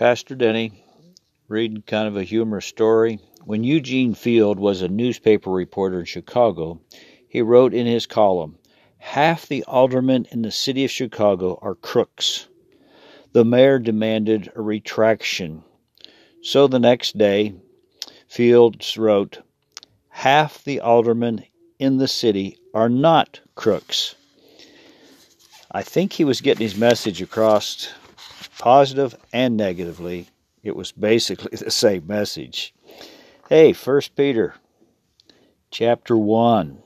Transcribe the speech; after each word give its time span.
Pastor 0.00 0.34
Denny, 0.34 0.82
reading 1.46 1.82
kind 1.82 2.08
of 2.08 2.16
a 2.16 2.24
humorous 2.24 2.64
story. 2.64 3.18
When 3.44 3.64
Eugene 3.64 4.14
Field 4.14 4.58
was 4.58 4.80
a 4.80 4.88
newspaper 4.88 5.50
reporter 5.50 5.98
in 6.00 6.06
Chicago, 6.06 6.80
he 7.28 7.42
wrote 7.42 7.74
in 7.74 7.86
his 7.86 8.06
column, 8.06 8.56
Half 8.96 9.46
the 9.46 9.62
aldermen 9.64 10.26
in 10.30 10.40
the 10.40 10.50
city 10.50 10.86
of 10.86 10.90
Chicago 10.90 11.58
are 11.60 11.74
crooks. 11.74 12.48
The 13.34 13.44
mayor 13.44 13.78
demanded 13.78 14.50
a 14.56 14.62
retraction. 14.62 15.64
So 16.40 16.66
the 16.66 16.78
next 16.78 17.18
day, 17.18 17.52
Fields 18.26 18.96
wrote, 18.96 19.40
Half 20.08 20.64
the 20.64 20.80
aldermen 20.80 21.44
in 21.78 21.98
the 21.98 22.08
city 22.08 22.56
are 22.72 22.88
not 22.88 23.40
crooks. 23.54 24.14
I 25.70 25.82
think 25.82 26.14
he 26.14 26.24
was 26.24 26.40
getting 26.40 26.62
his 26.62 26.78
message 26.78 27.20
across 27.20 27.92
positive 28.60 29.16
and 29.32 29.56
negatively. 29.56 30.28
It 30.62 30.76
was 30.76 30.92
basically 30.92 31.56
the 31.56 31.70
same 31.70 32.06
message. 32.06 32.74
Hey, 33.48 33.72
First 33.72 34.14
Peter 34.14 34.54
chapter 35.70 36.14
1 36.14 36.82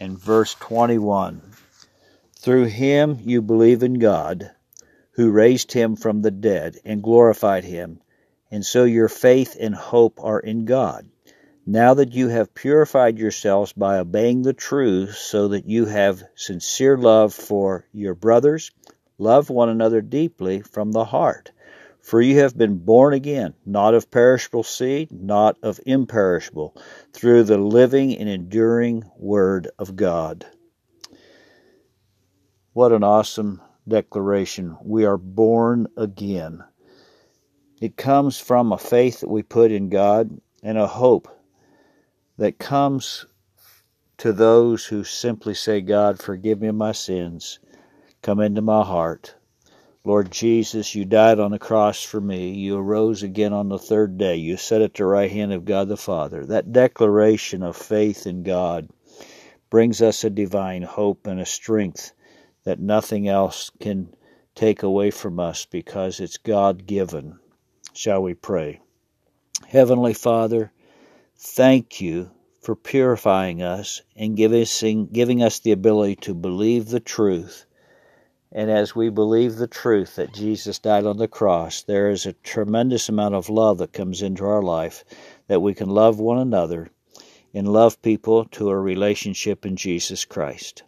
and 0.00 0.18
verse 0.18 0.54
21. 0.54 1.40
Through 2.36 2.64
him 2.64 3.20
you 3.22 3.40
believe 3.42 3.84
in 3.84 4.00
God, 4.00 4.50
who 5.12 5.30
raised 5.30 5.72
him 5.72 5.94
from 5.94 6.22
the 6.22 6.32
dead 6.32 6.78
and 6.84 7.00
glorified 7.00 7.62
him, 7.62 8.00
and 8.50 8.66
so 8.66 8.82
your 8.82 9.08
faith 9.08 9.56
and 9.60 9.74
hope 9.74 10.18
are 10.20 10.40
in 10.40 10.64
God. 10.64 11.08
Now 11.64 11.94
that 11.94 12.12
you 12.12 12.28
have 12.28 12.54
purified 12.54 13.18
yourselves 13.18 13.72
by 13.72 13.98
obeying 13.98 14.42
the 14.42 14.52
truth, 14.52 15.14
so 15.14 15.48
that 15.48 15.66
you 15.66 15.86
have 15.86 16.24
sincere 16.34 16.98
love 16.98 17.32
for 17.32 17.86
your 17.92 18.14
brothers, 18.14 18.72
love 19.18 19.50
one 19.50 19.68
another 19.68 20.00
deeply 20.00 20.60
from 20.60 20.92
the 20.92 21.04
heart. 21.04 21.52
For 22.00 22.20
you 22.20 22.40
have 22.40 22.56
been 22.58 22.78
born 22.78 23.14
again, 23.14 23.54
not 23.64 23.94
of 23.94 24.10
perishable 24.10 24.62
seed, 24.62 25.10
not 25.10 25.56
of 25.62 25.80
imperishable, 25.86 26.76
through 27.12 27.44
the 27.44 27.56
living 27.56 28.16
and 28.18 28.28
enduring 28.28 29.04
Word 29.16 29.70
of 29.78 29.96
God. 29.96 30.46
What 32.74 32.92
an 32.92 33.04
awesome 33.04 33.62
declaration. 33.88 34.76
We 34.82 35.04
are 35.04 35.16
born 35.16 35.86
again. 35.96 36.64
It 37.80 37.96
comes 37.96 38.38
from 38.38 38.72
a 38.72 38.78
faith 38.78 39.20
that 39.20 39.30
we 39.30 39.42
put 39.42 39.70
in 39.70 39.88
God 39.88 40.40
and 40.62 40.76
a 40.76 40.86
hope 40.86 41.28
that 42.36 42.58
comes 42.58 43.26
to 44.18 44.32
those 44.32 44.86
who 44.86 45.04
simply 45.04 45.54
say, 45.54 45.80
God, 45.80 46.20
forgive 46.20 46.60
me 46.60 46.70
my 46.70 46.92
sins. 46.92 47.60
Come 48.24 48.40
into 48.40 48.62
my 48.62 48.82
heart. 48.82 49.36
Lord 50.02 50.32
Jesus, 50.32 50.96
you 50.96 51.04
died 51.04 51.38
on 51.38 51.52
the 51.52 51.58
cross 51.58 52.02
for 52.02 52.20
me. 52.20 52.54
You 52.54 52.76
arose 52.78 53.22
again 53.22 53.52
on 53.52 53.68
the 53.68 53.78
third 53.78 54.18
day. 54.18 54.36
You 54.36 54.56
sat 54.56 54.82
at 54.82 54.94
the 54.94 55.04
right 55.04 55.30
hand 55.30 55.52
of 55.52 55.64
God 55.64 55.88
the 55.88 55.96
Father. 55.96 56.44
That 56.46 56.72
declaration 56.72 57.62
of 57.62 57.76
faith 57.76 58.26
in 58.26 58.42
God 58.42 58.88
brings 59.70 60.02
us 60.02 60.24
a 60.24 60.30
divine 60.30 60.82
hope 60.82 61.26
and 61.26 61.38
a 61.38 61.46
strength 61.46 62.12
that 62.64 62.80
nothing 62.80 63.28
else 63.28 63.70
can 63.78 64.12
take 64.56 64.82
away 64.82 65.10
from 65.12 65.38
us 65.38 65.66
because 65.66 66.18
it's 66.18 66.38
God 66.38 66.86
given. 66.86 67.38
Shall 67.92 68.22
we 68.22 68.34
pray? 68.34 68.80
Heavenly 69.68 70.14
Father, 70.14 70.72
Thank 71.36 72.00
you 72.00 72.30
for 72.62 72.74
purifying 72.74 73.60
us 73.60 74.00
and 74.16 74.36
giving 74.36 75.42
us 75.42 75.58
the 75.58 75.72
ability 75.72 76.16
to 76.16 76.34
believe 76.34 76.88
the 76.88 77.00
truth. 77.00 77.66
And 78.56 78.70
as 78.70 78.94
we 78.94 79.08
believe 79.08 79.56
the 79.56 79.66
truth 79.66 80.14
that 80.14 80.32
Jesus 80.32 80.78
died 80.78 81.04
on 81.06 81.16
the 81.16 81.26
cross, 81.26 81.82
there 81.82 82.08
is 82.08 82.24
a 82.24 82.34
tremendous 82.34 83.08
amount 83.08 83.34
of 83.34 83.50
love 83.50 83.78
that 83.78 83.92
comes 83.92 84.22
into 84.22 84.44
our 84.44 84.62
life 84.62 85.04
that 85.48 85.60
we 85.60 85.74
can 85.74 85.88
love 85.88 86.20
one 86.20 86.38
another 86.38 86.88
and 87.52 87.66
love 87.66 88.00
people 88.00 88.44
to 88.46 88.70
a 88.70 88.78
relationship 88.78 89.66
in 89.66 89.74
Jesus 89.74 90.24
Christ. 90.24 90.84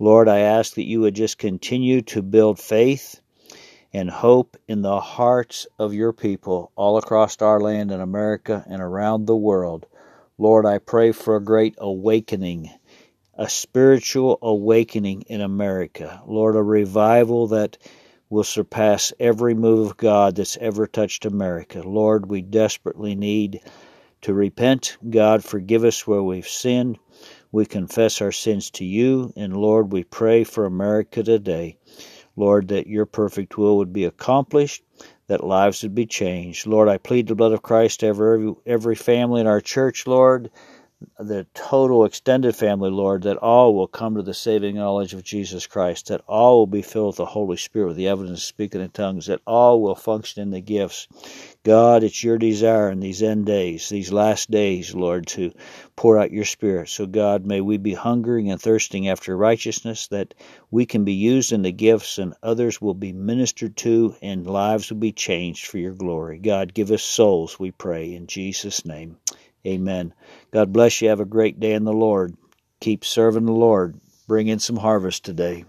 Lord, 0.00 0.28
I 0.28 0.40
ask 0.40 0.74
that 0.74 0.88
you 0.88 1.00
would 1.02 1.14
just 1.14 1.38
continue 1.38 2.02
to 2.02 2.20
build 2.20 2.58
faith 2.58 3.20
and 3.92 4.10
hope 4.10 4.56
in 4.66 4.82
the 4.82 4.98
hearts 4.98 5.68
of 5.78 5.94
your 5.94 6.12
people 6.12 6.72
all 6.74 6.96
across 6.96 7.40
our 7.40 7.60
land 7.60 7.92
in 7.92 8.00
America 8.00 8.64
and 8.66 8.82
around 8.82 9.26
the 9.26 9.36
world. 9.36 9.86
Lord, 10.38 10.66
I 10.66 10.78
pray 10.78 11.12
for 11.12 11.36
a 11.36 11.44
great 11.44 11.76
awakening, 11.78 12.70
a 13.42 13.48
spiritual 13.48 14.38
awakening 14.40 15.22
in 15.22 15.40
America. 15.40 16.22
Lord, 16.28 16.54
a 16.54 16.62
revival 16.62 17.48
that 17.48 17.76
will 18.30 18.44
surpass 18.44 19.12
every 19.18 19.52
move 19.52 19.90
of 19.90 19.96
God 19.96 20.36
that's 20.36 20.56
ever 20.58 20.86
touched 20.86 21.26
America. 21.26 21.82
Lord, 21.84 22.30
we 22.30 22.40
desperately 22.40 23.16
need 23.16 23.60
to 24.20 24.32
repent. 24.32 24.96
God, 25.10 25.42
forgive 25.42 25.82
us 25.82 26.06
where 26.06 26.22
we've 26.22 26.46
sinned. 26.46 27.00
We 27.50 27.66
confess 27.66 28.20
our 28.20 28.30
sins 28.30 28.70
to 28.72 28.84
you, 28.84 29.32
and 29.34 29.56
Lord, 29.56 29.90
we 29.90 30.04
pray 30.04 30.44
for 30.44 30.64
America 30.64 31.24
today. 31.24 31.78
Lord, 32.36 32.68
that 32.68 32.86
your 32.86 33.06
perfect 33.06 33.58
will 33.58 33.78
would 33.78 33.92
be 33.92 34.04
accomplished, 34.04 34.84
that 35.26 35.42
lives 35.42 35.82
would 35.82 35.96
be 35.96 36.06
changed. 36.06 36.68
Lord, 36.68 36.88
I 36.88 36.98
plead 36.98 37.26
the 37.26 37.34
blood 37.34 37.52
of 37.52 37.62
Christ 37.62 38.04
over 38.04 38.34
every, 38.34 38.54
every 38.66 38.94
family 38.94 39.40
in 39.40 39.48
our 39.48 39.60
church, 39.60 40.06
Lord, 40.06 40.48
the 41.18 41.46
total 41.54 42.04
extended 42.04 42.54
family, 42.54 42.90
Lord, 42.90 43.22
that 43.22 43.36
all 43.36 43.74
will 43.74 43.86
come 43.86 44.14
to 44.16 44.22
the 44.22 44.34
saving 44.34 44.76
knowledge 44.76 45.14
of 45.14 45.22
Jesus 45.22 45.66
Christ, 45.66 46.08
that 46.08 46.22
all 46.26 46.58
will 46.58 46.66
be 46.66 46.82
filled 46.82 47.08
with 47.08 47.16
the 47.16 47.26
Holy 47.26 47.56
Spirit, 47.56 47.88
with 47.88 47.96
the 47.96 48.08
evidence 48.08 48.40
of 48.40 48.44
speaking 48.44 48.80
in 48.80 48.90
tongues, 48.90 49.26
that 49.26 49.40
all 49.46 49.80
will 49.80 49.94
function 49.94 50.42
in 50.42 50.50
the 50.50 50.60
gifts. 50.60 51.08
God, 51.64 52.02
it's 52.02 52.24
your 52.24 52.38
desire 52.38 52.90
in 52.90 53.00
these 53.00 53.22
end 53.22 53.46
days, 53.46 53.88
these 53.88 54.12
last 54.12 54.50
days, 54.50 54.94
Lord, 54.94 55.26
to 55.28 55.52
pour 55.94 56.18
out 56.18 56.32
your 56.32 56.44
Spirit. 56.44 56.88
So, 56.88 57.06
God, 57.06 57.46
may 57.46 57.60
we 57.60 57.76
be 57.76 57.94
hungering 57.94 58.50
and 58.50 58.60
thirsting 58.60 59.08
after 59.08 59.36
righteousness, 59.36 60.08
that 60.08 60.34
we 60.70 60.86
can 60.86 61.04
be 61.04 61.12
used 61.12 61.52
in 61.52 61.62
the 61.62 61.72
gifts 61.72 62.18
and 62.18 62.34
others 62.42 62.80
will 62.80 62.94
be 62.94 63.12
ministered 63.12 63.76
to 63.78 64.16
and 64.20 64.46
lives 64.46 64.90
will 64.90 64.98
be 64.98 65.12
changed 65.12 65.66
for 65.66 65.78
your 65.78 65.94
glory. 65.94 66.38
God, 66.38 66.74
give 66.74 66.90
us 66.90 67.02
souls, 67.02 67.58
we 67.58 67.70
pray, 67.70 68.14
in 68.14 68.26
Jesus' 68.26 68.84
name. 68.84 69.18
Amen. 69.66 70.14
God 70.52 70.72
bless 70.72 71.00
you. 71.02 71.08
Have 71.08 71.20
a 71.20 71.24
great 71.26 71.60
day 71.60 71.72
in 71.72 71.84
the 71.84 71.92
Lord. 71.92 72.36
Keep 72.80 73.04
serving 73.04 73.46
the 73.46 73.52
Lord. 73.52 74.00
Bring 74.28 74.48
in 74.48 74.58
some 74.58 74.78
harvest 74.78 75.24
today. 75.24 75.64